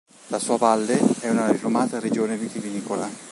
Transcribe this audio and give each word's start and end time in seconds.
La 0.29 0.39
sua 0.39 0.57
valle 0.57 0.99
è 1.19 1.29
una 1.29 1.51
rinomata 1.51 1.99
regione 1.99 2.35
vitivinicola. 2.35 3.07